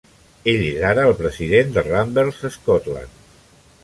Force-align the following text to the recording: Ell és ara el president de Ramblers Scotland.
Ell 0.51 0.61
és 0.69 0.85
ara 0.91 1.03
el 1.09 1.13
president 1.19 1.69
de 1.75 1.83
Ramblers 1.89 2.39
Scotland. 2.57 3.21